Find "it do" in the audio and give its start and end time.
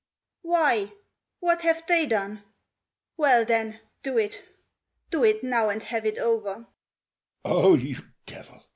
4.17-5.23